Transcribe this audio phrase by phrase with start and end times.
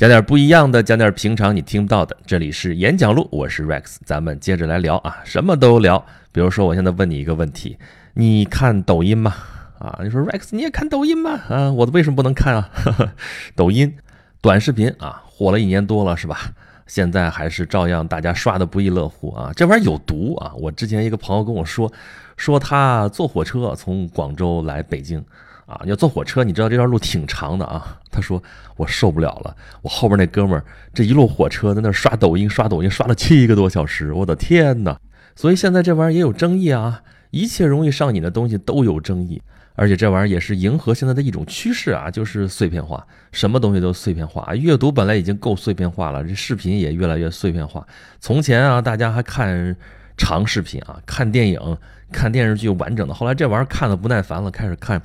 [0.00, 2.16] 讲点不一样的，讲点平常你听不到的。
[2.24, 6.02] 这里是演讲录，我是 Rex，咱们接着来聊啊，什么都聊。
[6.32, 7.76] 比如说，我现在问你一个问题，
[8.14, 9.34] 你看抖音吗？
[9.78, 11.32] 啊，你说 Rex 你也看抖音吗？
[11.50, 12.70] 啊，我为什么不能看啊？
[13.54, 13.94] 抖音
[14.40, 16.50] 短视频啊，火了一年多了是吧？
[16.86, 19.52] 现在还是照样大家刷的不亦乐乎啊。
[19.54, 20.54] 这玩意儿有毒啊！
[20.56, 21.92] 我之前一个朋友跟我说，
[22.38, 25.22] 说他坐火车从广州来北京。
[25.70, 27.96] 啊，要坐火车，你知道这段路挺长的啊。
[28.10, 28.42] 他说
[28.76, 34.98] 我受不了了，我后边那哥们儿这一路火车在那刷抖音，刷抖音刷了七个多小时，我的天哪！
[35.36, 39.40] 所以现在这玩意儿也有争议啊，一切容易上瘾的东西都有争议，
[39.76, 44.52] 而且这玩意儿也是迎合现在的一种趋势啊，就是碎片化，什么东西都碎片化。
[44.56, 47.86] 阅读本来已经够碎片化了，这视频也越来越碎片化。
[48.18, 49.74] 从前啊，大家还看
[50.16, 51.78] 长视频啊，看电影、
[52.10, 55.00] 看电视剧完整的，后来这玩意儿看的不耐烦了，开始看。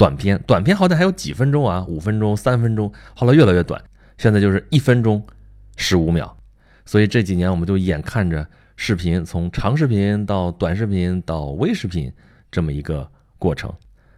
[0.00, 3.78] 短片，短片好歹还有几分钟啊，五分钟、三分钟，后来越来越短，
[4.16, 5.22] 现在就是一分钟
[5.76, 6.34] 十五秒。
[6.86, 12.10] 所以这几年我们就眼看着视频从长视频到短视频到微视频
[12.50, 13.06] 这么一个
[13.38, 13.70] 过程。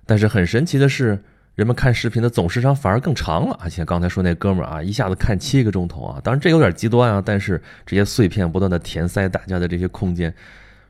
[0.06, 1.20] 但是很神奇的是，
[1.56, 3.58] 人们看视频的总时长反而更长了。
[3.60, 10.32] 而且刚才说那哥们儿啊，一下子看七个钟头啊，当然这有点极端啊，但是这些碎片不断的填塞大家的这些空间，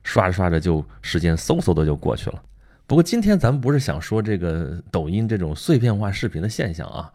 [0.05, 2.42] 刷着刷着就时间嗖嗖的就过去了。
[2.86, 7.12] 不过今天咱们不是想说这个抖音这种碎片化视频的现象啊，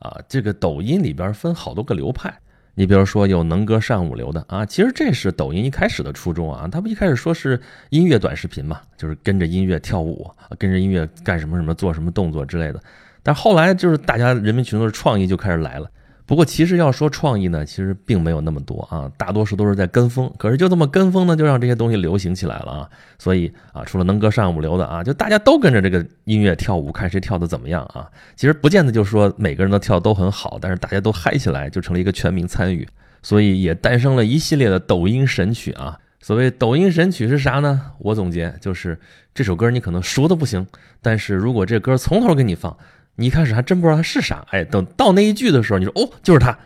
[0.00, 2.34] 啊，这个抖音里边分好多个流派。
[2.74, 12.82] 你比如说有能歌善舞流的啊，其实这是抖音一开始的初衷啊，他不一开始说是音乐短视频嘛，就是跟着音乐跳舞，跟着音乐干什么什么做什么动作之类的。
[13.22, 15.90] 但后来就是大家人民群众的创意就开始来了。
[16.30, 20.32] 不过，其实要说创意呢，其实并没有那么多啊，大多数都是在跟风。
[20.38, 22.88] 可是就这么跟风呢，就让这些东西流行起来了啊。
[23.18, 28.08] 所以啊，除了能歌善舞流的啊，就大家都跟着这个音乐跳舞，看谁跳的怎么样啊。
[28.36, 32.86] 其实不见得就说每个人都跳都很好，但是大家都嗨起来，就成了一个全民参与。
[33.24, 35.98] 所以也诞生了一系列的抖音神曲啊。
[36.20, 37.80] 所谓抖音神曲是啥呢？
[37.98, 38.96] 我总结就是
[39.34, 40.64] 这首歌你可能熟的不行，
[41.02, 42.76] 但是如果这歌从头给你放。
[43.16, 46.58] 你一开始还真不知道它是啥，哎，等到那一句的时候，你说哦，就是它，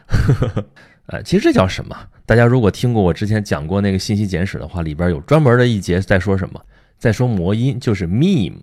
[1.06, 1.96] 呃，其实这叫什么？
[2.26, 6.60] 大家如果听过我之前讲过那个信息简史的话，里边有专门的一节在说什么，
[6.98, 8.58] 在说魔音，就是 meme。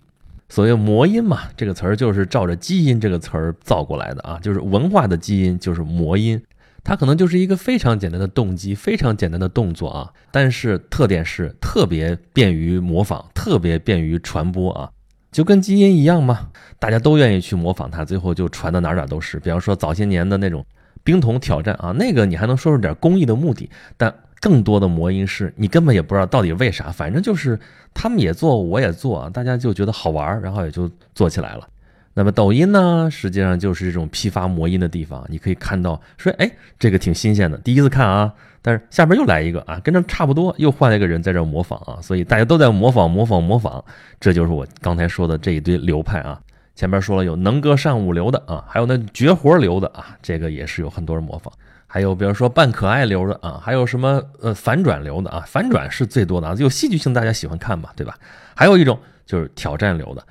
[0.49, 6.41] 所谓魔音嘛，这个词儿就是照着基因这个词儿造过来的啊，就是文化的基因就是魔音，
[6.83, 14.89] 它可能就是一个非常简单的动机，非常简单的动作啊，但是特点是特别便于模仿，特别便于传播啊。
[15.31, 19.39] 就跟基因一样嘛，大家都愿意去模仿它，最后就传的哪哪都是。
[19.39, 20.65] 比方说早些年的那种
[21.03, 27.57] 冰桶挑战啊，那个你还能说出点公益的目的，但更多的魔音是你根本也不知道到底为啥，反正就是
[27.93, 31.67] 他们也做，我也做，大家就觉得好玩，然后也就做起来了。
[32.13, 38.33] 那么抖音呢，实际上就是这种批发魔音的地方，你可以看到说，哎，这个挺新鲜的，第一次看啊。
[38.61, 43.83] 但是下边又来一个啊，跟这差不多，又换了一个人在这模仿啊，所以大家都在模仿模仿模仿，
[44.19, 46.39] 这就是我刚才说的这一堆流派啊。
[46.75, 51.51] 前面说了有能歌善舞流的啊，还有那绝活流的啊，这个也是有很多人模仿。
[51.88, 58.16] 还有比如说扮可爱流的啊，还有什么呃反转流的啊，反转是最多的啊，有戏剧性大家喜欢看嘛，对吧？
[58.55, 60.23] 还有一种就是挑战流的，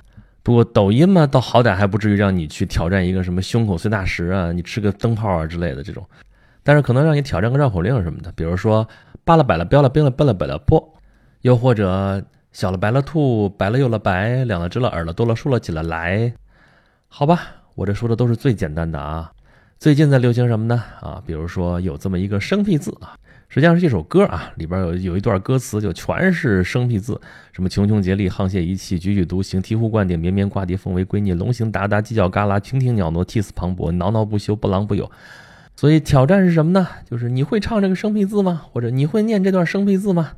[0.43, 6.03] 不过抖音嘛，倒好歹还不至于让你去挑战一个什么胸口碎大石啊，你吃个灯泡啊之类的这种。
[6.63, 8.87] 但是可能让你挑战个绕口令什么的，比如说
[9.23, 10.93] 扒了摆了标了冰了奔了摆了坡，
[11.41, 16.33] 又或者小了白了兔，白了又了白，两了只了耳了多了竖了起了来，
[17.07, 17.41] 好吧，
[17.75, 19.31] 我这说的都是最简单的啊。
[19.79, 20.83] 最近在流行什么呢？
[21.01, 23.17] 啊，比如说有这么一个生僻字啊，
[23.53, 27.19] 实际上是一首歌啊，里边有有一段歌词就全是生僻字，
[27.51, 35.11] 什么穷穷竭力沆瀣一气踽踽独行醍醐灌顶绵绵挂地凤尾龟啮龙行达达犄角旮旯亭亭鸟挪涕泗磅礴挠挠不休不郎不友。
[35.75, 36.87] 所以挑战是什么呢？
[37.09, 38.61] 就是你会唱这个生僻字吗？
[38.71, 40.31] 或者你会念这段生僻字吗？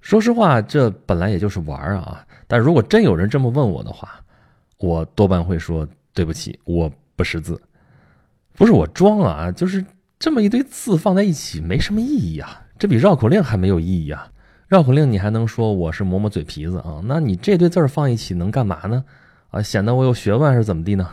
[0.00, 2.24] 说实话，这本来也就是玩啊。
[2.46, 4.20] 但如果真有人这么问我的话，
[4.78, 5.84] 我多半会说
[6.14, 7.60] 对不起，我不识字。
[8.54, 9.84] 不是我装啊，就是
[10.18, 12.62] 这么一堆字放在一起没什么意义啊。
[12.78, 14.30] 这比绕口令还没有意义啊。
[14.68, 17.00] 绕口令你还能说我是磨磨嘴皮子啊？
[17.04, 19.04] 那你这堆字儿放一起能干嘛呢？
[19.50, 21.08] 啊，显得我有学问是怎么地呢？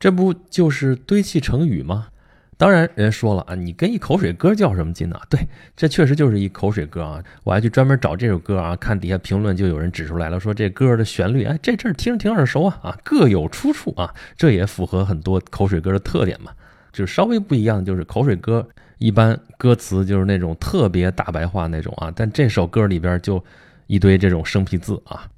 [0.00, 2.08] 这不就是堆砌成语吗？
[2.56, 5.20] 当然，人说了啊，你跟一口水歌较什么劲呢？
[5.30, 5.46] 对，
[5.76, 7.22] 这确实就是一口水歌啊！
[7.44, 16.50] 我还去专门找这首歌啊，看底下评论就有人指出来了，说这歌的旋律，哎，这阵儿听着挺耳熟啊啊，各有出处啊，这也符合很多口水歌的特点嘛。
[16.92, 18.66] 就是稍微不一样，就是口水歌
[18.98, 23.42] 一般歌词就是那种特别大白话那种啊，但这首歌里边就
[23.86, 25.28] 一堆这种生僻字啊。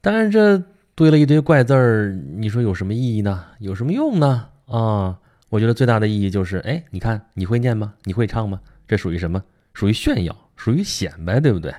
[0.00, 0.62] 当然，这
[0.94, 3.44] 堆了一堆怪字儿，你说有什么意义呢？
[3.58, 4.48] 有什么用呢？
[4.66, 5.18] 啊？
[5.50, 7.94] 我觉得最大的意义就是，哎，你看你会念吗？
[8.04, 8.60] 你会唱吗？
[8.88, 9.42] 这属于什么？
[9.72, 11.72] 属于炫耀，属于显摆，对不对？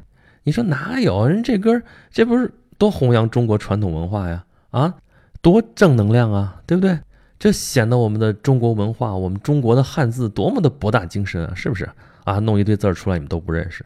[0.43, 1.81] 你说哪有人这歌？
[2.09, 4.45] 这不是多弘扬中国传统文化呀？
[4.71, 4.95] 啊，
[5.41, 6.97] 多正能量啊，对不对？
[7.45, 11.87] 这显得我们的中国文化，我们中国的汉字多么的博大精深啊，是不是？
[12.23, 13.85] 啊，弄一堆字儿出来你们都不认识，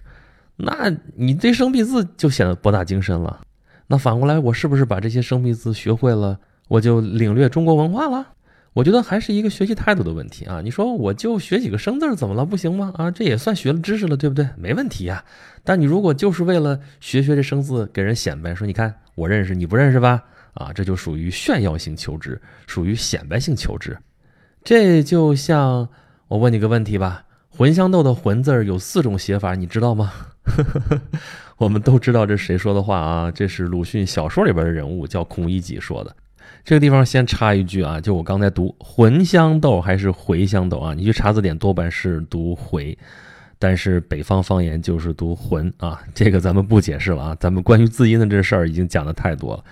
[0.56, 3.42] 那你这生僻字就显得博大精深了。
[3.88, 6.40] 那反过来，我是不是把这些生僻字学会了，
[6.70, 8.28] 我就领略中国文化了？
[8.72, 10.62] 我觉得还是一个学习态度的问题啊！
[10.64, 12.46] 你说我就学几个生字怎么了？
[12.46, 12.94] 不行吗？
[12.96, 14.48] 啊，这也算学了知识了，对不对？
[14.56, 15.26] 没问题呀。
[15.66, 20.24] 但你如果就是为了学学这生字，给人显摆，说你看我认识，你不认识吧？
[20.54, 23.98] 啊，这就属于炫耀性求知，属于显摆性求知。
[24.63, 25.88] 这就像
[26.28, 27.24] 我问你个问题吧：
[27.57, 30.12] 茴香豆的“茴”字有四种写法，你知道吗？
[31.57, 33.31] 我们都知道这谁说的话啊？
[33.31, 36.16] 这是鲁迅小说里边的人物，叫孔乙己说的。
[36.63, 40.94] 这个地方先插一句啊，就我刚才读茴香豆还是茴香豆啊？
[40.94, 42.96] 你去查字典，多半是读茴，
[43.57, 46.01] 但是北方方言就是读茴啊。
[46.13, 49.63] 这个咱们不解释了啊，咱们关于字音的这事儿已经讲的太多了，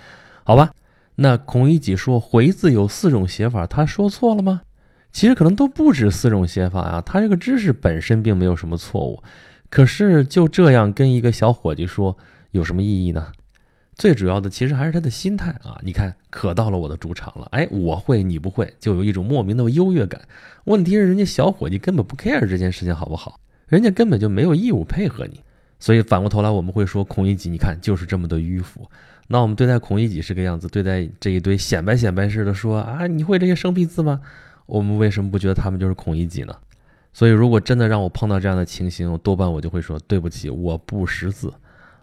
[0.48, 0.70] 好吧？
[1.16, 4.62] 那孔乙己说回字有四种写法，他说错了吗？
[5.12, 9.22] 其实可能都不止四种写法啊，他这个知识本身并没有什么错误，
[9.68, 12.16] 可是就这样跟一个小伙计说
[12.52, 13.30] 有什么意义呢？
[13.94, 15.78] 最主要的其实还是他的心态啊！
[15.82, 20.22] 你看，可到了我的主场了，哎，我会你不会，就有一种莫名的优越感。
[20.64, 25.42] 问题是人家小伙计根本不 care 这件事情好不好，人家根本就没有义务配合你。
[25.78, 28.88] 所以反过头来，我们会说孔乙己，你看就是这么的迂腐。
[29.28, 34.20] 那我们对待孔乙己是个样子，对待这一堆显摆显摆似的说啊，你会这些生僻字吗？
[34.66, 36.56] 我们为什么不觉得他们就是孔乙己呢？
[37.12, 41.52] 所以如果真的让我碰到这样的情形，多半我就会说对不起，我不识字。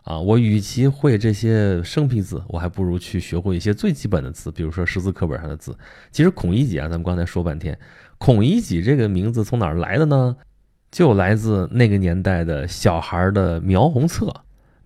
[0.04, 5.76] 啊，我与其会这些生僻字，我还不如去学会一些最基本的字，比如说识字课本上的字。
[6.12, 7.76] 其实孔乙己啊，咱们刚才说半天，
[8.20, 10.36] 孔乙己这个名字从哪儿来的呢？
[10.92, 14.32] 就来自那个年代的小孩的描红册。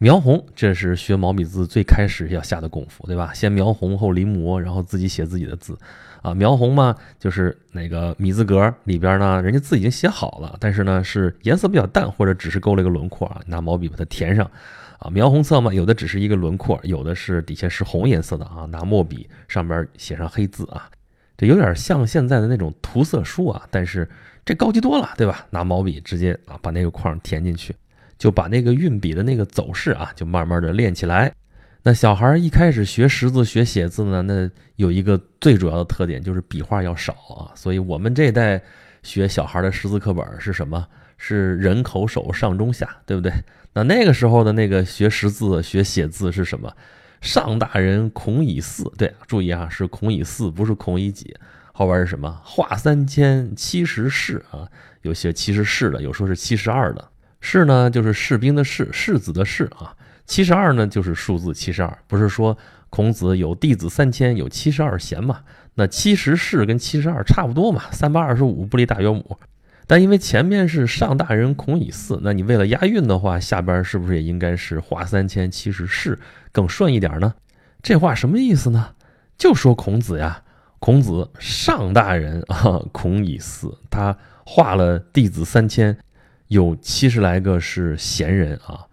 [0.01, 3.33] 描红，这是学毛笔字最开始要下的功夫，对吧？
[3.33, 5.77] 先描红后临摹，然后自己写自己的字。
[6.21, 14.49] 啊，描红嘛，就是那个米字格里边呢，人家字已经写好了，但是呢是颜色比较淡，或者只是勾了一个轮廓啊，拿毛笔把它填上。
[14.99, 20.89] 啊，描红色嘛，有的只是一个轮廓，有的是底下是红颜色的啊，拿墨笔上边写上黑字啊，
[21.37, 24.09] 这有点像现在的那种涂色书啊，但是
[24.45, 25.45] 这高级多了，对吧？
[25.49, 27.73] 拿毛笔直接啊把那个框填进去，
[28.19, 31.33] 就把那个运笔的那个走势啊，就慢慢的练起来。
[31.81, 38.61] 那小孩一开始学识字、学写字呢，那有一个最主要的特点就是笔画要少啊，所以我们这代
[39.01, 40.85] 学小孩的识字课本是什么？
[41.17, 43.31] 是人口手上中下，对不对？
[43.73, 46.71] 那那个时候的那个学识字、学写字是什么？
[47.21, 51.35] 上大人孔乙巳，对，注意啊，是孔乙巳，不是孔乙己。
[51.73, 52.41] 后边是什么？
[52.43, 54.67] 画三千，七十士啊，
[55.01, 57.09] 有些七十士的，有说是七十二的。
[57.41, 59.95] 士呢，就是士兵的士，士子的士啊。
[60.25, 62.57] 七十二呢，就是数字七十二，不是说
[62.89, 65.41] 孔子有弟子三千，有七十二贤嘛？
[65.73, 69.37] 那七十士跟七十二差不多嘛，三八二十五，不离大约母。
[69.87, 76.19] 但因为前面是上大人孔乙巳，那你为了押韵的话，下边是不是也应该是画三千七十士
[76.51, 77.33] 更顺一点呢？
[77.81, 78.89] 这话什么意思呢？
[79.35, 80.43] 就说孔子呀，
[80.77, 84.15] 孔子上大人啊，孔乙巳他
[84.45, 85.97] 画了弟子三千，
[86.49, 88.85] 有七十来个是闲人啊，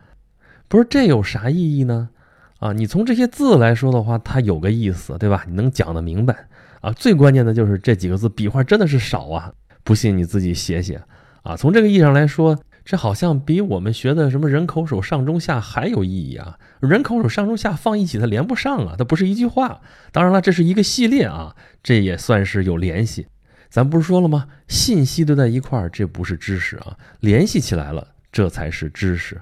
[0.69, 2.11] 不是这有啥意义呢？
[2.59, 5.45] 啊，你从这些字来说的话，它有个意思，对吧？
[5.49, 6.49] 你能讲得明白
[6.81, 6.93] 啊？
[6.93, 9.53] 最关键的就是这几个字笔画真的是少啊。
[9.83, 11.01] 不信你自己写写
[11.45, 11.57] 啊！
[11.57, 16.59] 从这个意义上来说，这好像比我们学的什么人口手上中下还有意义啊！
[16.81, 19.81] 人口手上中下放一起，它连不上啊，它不是一句话。
[20.13, 23.29] 当然了，这是一个系列啊，这也算是有联系。
[23.69, 24.49] 咱不是说了吗？
[24.69, 29.41] 信息都在一块儿，这不是知识啊，联系起来了，这才是知识。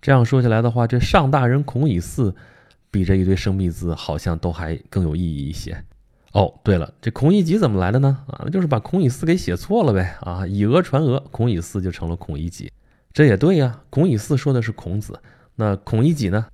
[0.00, 2.34] 这样说起来的话，这上大人孔乙巳，
[2.90, 5.76] 比这一堆生僻字好像都还更有意义一些。
[6.32, 8.18] 哦，对了，这孔乙己怎么来的呢？
[8.26, 10.16] 啊，那就是把孔乙巳给写错了呗。
[10.22, 12.72] 啊，以讹传讹，孔乙巳就成了孔乙己。
[13.12, 15.20] 这也对呀，孔乙巳说的是孔子，
[15.54, 16.46] 那孔乙己呢？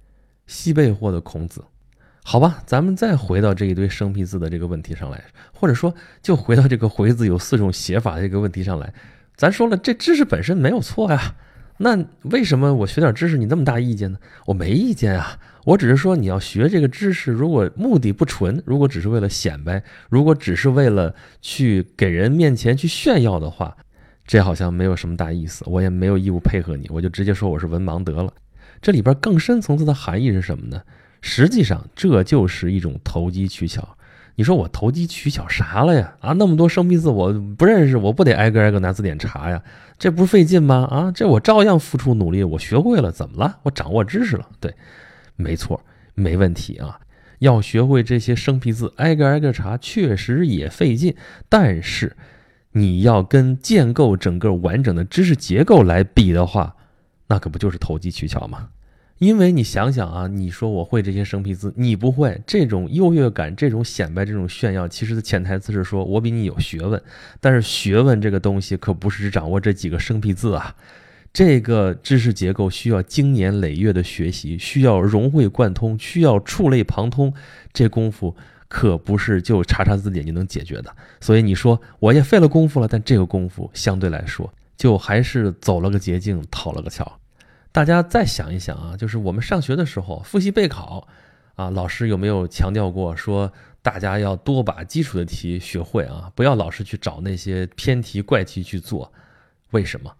[0.47, 1.63] 西贝货的孔子。
[2.31, 8.93] 好吧，咱们再回到这一堆生僻字的这个问题上来，或者说，就回到这个回字有四种写法的这个问题上来。
[9.35, 11.37] 咱说了，这知识本身没有错呀。
[11.79, 14.19] 那为什么我学点知识你那么大意见呢？
[14.45, 23.75] 我没意见啊，我只是说你要学这个知识，如果目的不纯，如果只是为了显摆，如果只是为了去给人面前去炫耀的话，
[24.27, 25.65] 这好像没有什么大意思。
[25.67, 28.31] 我也没有义务配合你，我就直接说我是文盲得了。
[28.83, 30.83] 这里边更深层次的含义是什么呢？
[31.21, 33.97] 实际上这就是一种投机取巧。
[34.37, 36.15] 你说我投机取巧啥了呀？
[36.21, 39.61] 啊，那么多生僻字我不认识，我不得挨个挨个拿字典查呀？
[39.99, 40.87] 这不是费劲吗？
[40.89, 43.59] 啊，这我照样付出努力，我学会了，怎么了？
[43.65, 44.49] 我掌握知识了。
[44.61, 44.73] 对，
[45.35, 45.85] 没错，
[46.15, 47.01] 没问题啊。
[47.41, 51.17] 要学会这些生僻字，挨个挨个查，确实也费劲。
[51.49, 52.17] 但是，
[52.73, 56.77] 你要跟建构整个完整的知识结构来比的话，
[57.27, 58.69] 那可不就是投机取巧吗？
[59.19, 67.03] 因为你想想啊，你说我会这些生僻字，你不会，这种优越感、这种显摆、这种炫耀，其实的潜台词是说我比你有学问。
[67.41, 70.77] 但是学问这个东西可不是只掌握这几个生僻字啊，
[71.33, 77.35] 这个知识结构需要经年累月的学习，需要融会贯通，需要触类旁通，
[77.73, 78.37] 这功夫
[78.69, 80.95] 可不是就查查字典就能解决的。
[81.21, 87.19] 所以你说我也费了功夫了，但这个功夫相对来说，就还是走了个捷径，讨了个巧。
[87.79, 91.07] 大家再想一想啊，就是我们上学的时候复习备考，
[91.55, 99.13] 啊，老师有没有强调过说大家要多把基础的题学会啊，不要老是去找那些偏题怪题去做？
[99.71, 100.13] 为什么？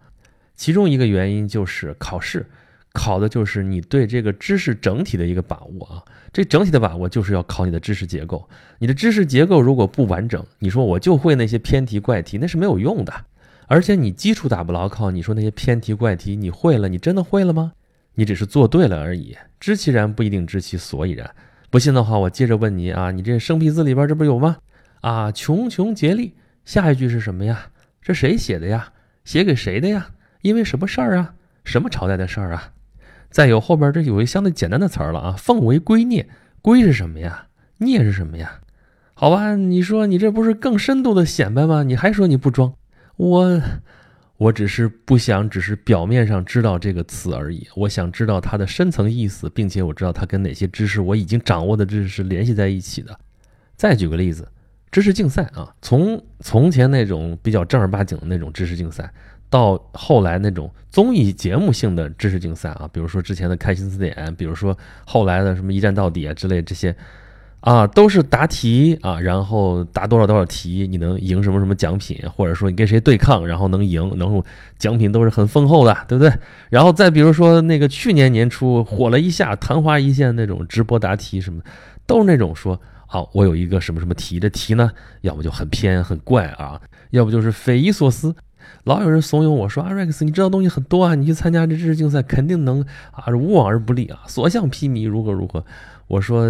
[0.55, 2.45] 其中一个原因就是考试
[2.93, 6.01] 考的就是你对这个知识整体的一个把握啊，
[6.31, 8.47] 这整体的把握就是要考你的知识结构。
[8.77, 13.13] 你的知识结构如果不完整，你说我就会那些偏题怪题，那是没有用的。
[13.71, 17.71] 而且你基础打不牢靠，你说那些偏题怪题你会了，你真的会了吗？
[18.15, 19.37] 你只是做对了而已。
[19.59, 21.29] 知其然不一定知其所以然。
[21.69, 24.57] 不信的话，我接着问你啊，你这生僻字里边这不有吗？
[25.01, 26.33] 啊，穷穷竭力，
[26.65, 27.67] 下一句是什么呀？
[28.01, 28.91] 这谁写的呀？
[29.23, 30.07] 写给谁的呀？
[30.41, 31.35] 因为什么事儿啊？
[31.63, 32.71] 什么朝代的事儿啊？
[33.29, 36.25] 再有后边这有一相对简单的词儿了啊，奉为圭臬，
[36.63, 37.45] 圭是什么呀？
[37.77, 38.61] 臬是什么呀？
[39.13, 41.83] 好吧，你说你这不是更深度的显摆吗？
[41.83, 42.73] 你还说你不装？
[43.19, 43.61] 我，
[44.37, 47.67] 我只是不想只是表面上知道这个词而已。
[47.75, 53.19] 我想知道它的深层意思，并且我知道它跟哪些知识我已经掌握的知识是联系在一起的。
[53.75, 54.47] 再举个例子，
[54.89, 59.11] 知识竞赛啊，从从前那种比较正儿八经的那种知识竞赛，
[59.49, 66.95] 到后来那种综艺节目性的知识竞赛啊，比如说之前的开心词典，比如说后来的什么一站到底啊之类这些。
[67.61, 74.43] 啊，都是答题啊，然后答多少多少题，你能赢什么什么奖品，或者说你跟谁对抗，然后能赢，然后
[74.77, 76.31] 奖品都是很丰厚的，对不对？
[76.69, 81.61] 然后再比如说那个去年年初火了一下，昙花一现那种直播答题什么，
[82.05, 84.89] 都是那种说啊，我有一个什么什么题，这题呢，
[85.21, 88.33] 要么就很偏很怪啊，要不就是匪夷所思，
[88.83, 95.63] 老有人怂恿我说啊，Rex，你知道东西很多啊，你去参加这知识竞赛肯定能啊，无往而不利啊，所向披靡，如何如何。
[96.07, 96.45] 我说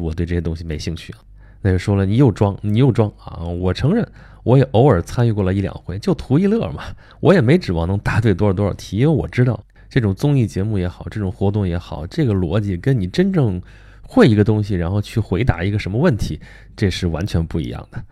[0.00, 1.18] 我对这些东西没兴趣啊，
[1.60, 3.42] 那就说了你又装你又装啊！
[3.44, 4.06] 我承认
[4.44, 6.84] 我也偶尔参与过了一两回，就图一乐嘛。
[7.20, 13.60] 我也没指望能答对多少多少题，因为我知道这种综艺节目也好，这种活动也好，这个逻辑跟你真正
[14.02, 16.40] 会一个东西，然后去回答一个什么问题，
[16.76, 18.02] 这是完全不一样的。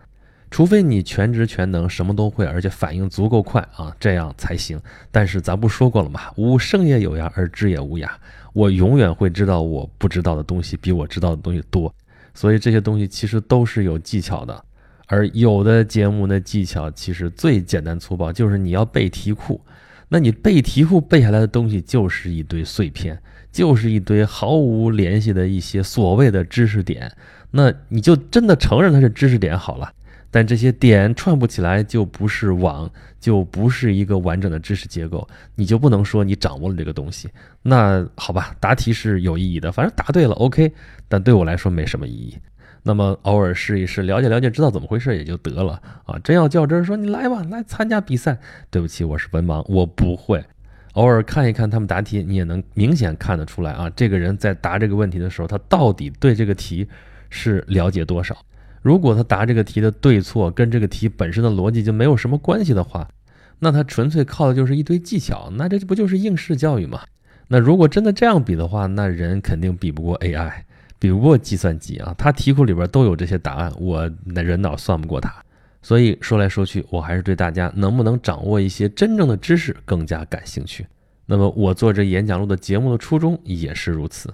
[0.51, 4.79] 除非你全知全能，什么都会，而且反应足够快啊，这样才行。
[5.09, 6.29] 但是咱不说过了吗？
[6.35, 8.07] 吾生也有涯，而知也无涯。
[8.51, 11.91] 我永远会知道我不知道的东西比我知道的东西多，
[12.33, 14.65] 所以这些东西其实都是有技巧的。
[15.07, 19.59] 而有的节目的技巧其实最简单粗暴，就是你要背题库。
[20.09, 23.17] 那你背题库背下来的东西就是一堆碎片，
[23.53, 27.09] 就是一堆毫无联系的一些所谓的知识点。
[27.51, 29.89] 那你就真的承认它是知识点好了。
[30.31, 37.29] 但这些点串不起来，就不是网，就不是一个完整的知识结构，你就不能说你掌握了这个东西。
[37.61, 40.71] 那好吧，答题是有意义的，反正答对了，OK。
[41.09, 42.37] 但对我来说没什么意义。
[42.81, 46.17] 那么偶尔试一试，了解了解，知道怎么回事也就得了啊。
[46.23, 48.39] 真要较真，说你来吧，来参加比赛。
[48.71, 50.43] 对不起，我是文盲，我不会。
[50.93, 56.87] 偶尔看一看他们答题，你也能明显看得出来啊，这个人在答这个问题的时候，他到底对这个题
[57.29, 58.35] 是了解多少。
[58.81, 63.07] 如果他答这个题的对错跟这个题本身的逻辑就没有什么关系的话，
[63.59, 67.01] 那他纯粹靠的就是一堆技巧，那这不就是应试教育吗？
[67.47, 70.51] 那如果真的这样比的话，那人肯定比不过 AI，
[70.97, 72.15] 比不过计算机啊！
[72.17, 75.31] 他题库里边都有这些答案，我那人脑算不过他。
[75.83, 80.85] 所以说来说去，我还是对大家能不能掌握一些真正的知识更加感兴趣。
[81.25, 84.33] 那么我做这演讲录的节目的初衷也是如此。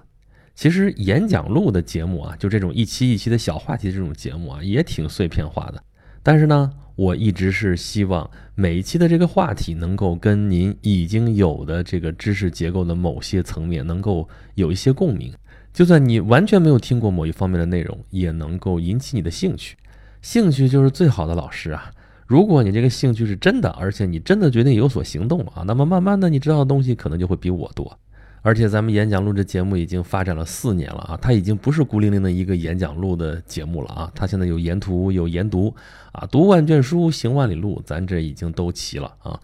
[0.58, 5.80] 其实演讲录的节目啊，就这种一期一期的小话题这种节目啊，也挺碎片化的。
[6.24, 15.32] 但是呢，我一直是希望每一期的这个话题能够跟您已经有的这个知识结构的某些层面能够有一些共鸣。
[15.72, 19.78] 就算你完全没有听过某一方面的内容，也能够引起你的兴趣。
[20.24, 21.92] 兴趣就是最好的老师啊！
[22.26, 28.00] 如果你这个兴趣是真的，而且你真的决定有所行动啊，那么慢慢的你知道的东西可能就会比我多。
[28.48, 35.76] 而且咱们演讲录这节目已经发展了四年了啊，它已经不是孤零零的一个演讲录的节目了啊，它现在有研图有研读
[36.14, 39.38] 啊，读万卷书行万里路，咱这已经都齐了啊。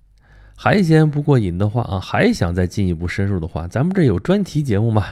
[0.55, 5.07] 还嫌不过瘾的话啊，还想再进一步深入的话，咱们这有专题节目嘛？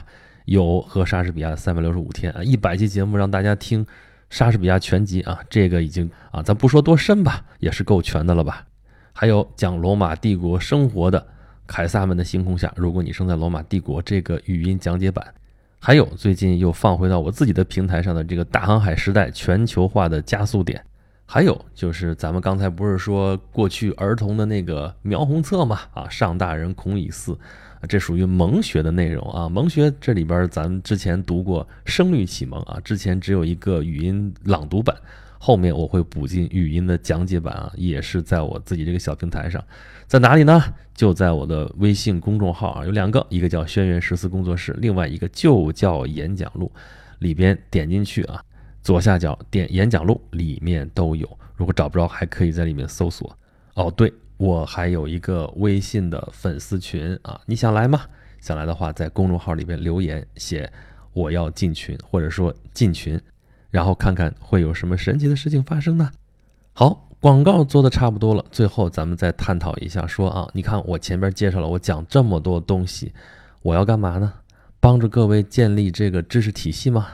[0.46, 3.84] 有和莎士比亚的三百六十五天啊，一百期节目让大家听
[4.30, 8.64] 莎士比亚全集啊，这个已经啊，咱不说多深吧，也是够全的了吧？
[9.12, 11.26] 还有讲罗马帝国生活的。
[11.66, 15.26] 凯撒们的星空下，如果你生在罗马帝国，这个语音讲解版，
[15.78, 20.84] 还有最近又放回到我自己的平台上的这个大航海时代全球化的加速点，
[21.24, 25.80] 还有就是咱们刚才不是说过去儿童的那个描红册嘛？
[25.94, 27.38] 啊，上大人孔乙巳，
[27.88, 29.48] 这属于蒙学的内容啊。
[29.48, 34.94] 蒙学这里边咱们之前读过《声律启蒙》啊，之前只有一个语音朗读版。
[35.44, 39.60] 后面我会补进语音的讲解版啊，也是在我自己这个小平台上，
[40.06, 40.62] 在哪里呢？
[40.94, 46.70] 就在我的微信公众号啊，有两个，一个叫轩辕十四工作室，另外一个就叫演讲录，
[47.18, 48.40] 里边点进去啊，
[48.82, 51.28] 左下角点演讲录，里面都有。
[51.56, 53.36] 如果找不着，还可以在里面搜索。
[53.74, 58.02] 哦，对我还有一个微信的粉丝群啊，你想来吗？
[58.38, 60.72] 想来的话，在公众号里边留言写
[61.12, 63.20] 我要进群，或者说进群。
[63.72, 66.12] 然后看看会有什么神奇的事情发生呢？
[66.74, 73.12] 好，广告做的差不多了，最后咱们再探讨一下，说啊，你看我前边介绍了，我讲这么多东西，
[73.62, 74.34] 我要干嘛呢？
[74.78, 77.08] 帮助各位建立这个知识体系吗？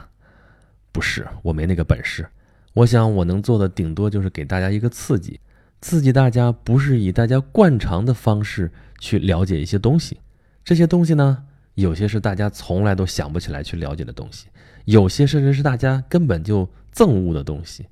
[0.91, 2.27] 不是，我没那个本事。
[2.73, 5.39] 我想我能做的顶多就是给大家一个刺激，
[5.81, 10.19] 刺激大家不是以大家惯常的方式去了解一些东西，
[10.63, 11.45] 这些东西呢，
[11.81, 14.47] 有些是大家从来都想不起来去了解的东西。
[14.85, 17.85] 有些甚至是大家根本就憎恶的东西，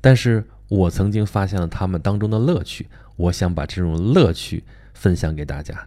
[0.00, 4.62] 但是我曾经发现了他们当中的乐趣，我想把这种乐趣
[4.94, 5.86] 分享给大家。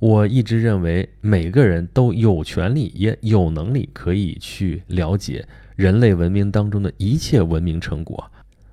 [0.00, 8.30] 我一直认为每个人都有权利也有能力可以去了解人类文明当中的一切文明成果，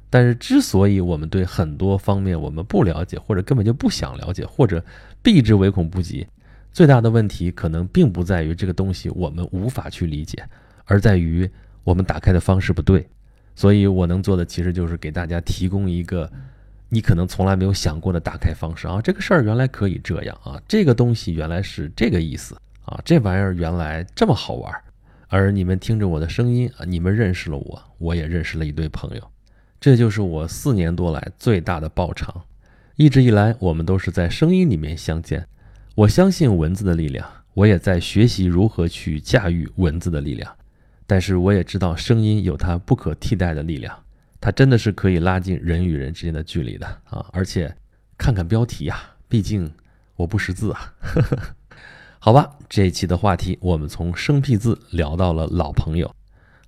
[0.10, 4.84] 但是之所以我们对很多方面我们不了解，或者根本就不想了解，或者
[5.22, 6.28] 避之唯恐不及，
[6.74, 10.44] 最大的问题可能并不在于这个东西我们无法去理解。
[10.86, 11.50] 而在于
[11.84, 13.08] 我们打开的方式不对，
[13.56, 16.30] 所以我能做的其实就是给大家提供一个
[16.90, 24.74] 你可能从来没有想过的打开方式啊，这个事儿原来可以这样啊，这个东西原来是这个意思啊，这玩意儿原来这么好玩。
[25.30, 29.24] 而你们听着我的声音啊，你们认识了我，我也认识了一堆朋友，
[29.80, 32.44] 这就是我四年多来最大的报偿。
[32.98, 35.48] 一直以来，我们都是在声音里面相见，
[36.02, 40.52] 我相信文字的力量，我也在学习如何去驾驭文字的力量。
[41.06, 43.96] 但是我也知道，声音有它不可替代的力量，
[44.40, 47.24] 它真的是可以拉近人与人之间的距离的啊！
[47.32, 47.72] 而且，
[48.18, 49.72] 看看标题呀，毕竟
[50.16, 50.92] 我不识字啊。
[52.18, 56.12] 好吧，这一期的话题我们从生僻字聊到了老朋友。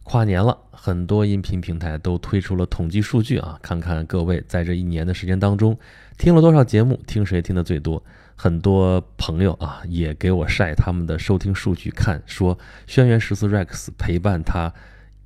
[0.03, 5.75] 跨年了，很多音频平台都推出了统计数据啊，看看各位在这一年的时间当中
[6.19, 8.03] 听了多少节目，听谁听的最多。
[8.35, 14.73] 很多朋友啊，也给我晒他们的收听数据，看说轩辕十四 Rex 陪伴他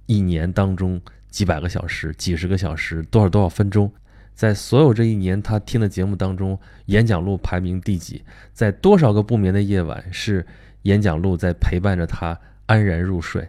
[0.06, 3.92] 一年当中几百个小时、几十个小时、多少多少分钟，
[4.36, 8.24] 在所有这一年他听的节目当中，演讲录排名第几？
[8.54, 10.46] 在多少个不眠的夜晚，是
[10.84, 13.48] 演讲录在陪伴着他安然入睡？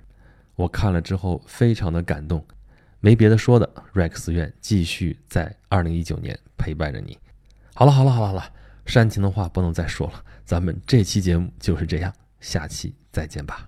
[0.56, 2.44] 我看了之后非常的感动，
[3.00, 7.16] 没别的说的，Rex 愿继续在二零一九年陪伴着你。
[7.74, 8.44] 好了，好了，好了，好了。
[8.88, 13.67] 煽情的话不能再说了，咱们这期节目就是这样，下期再见吧。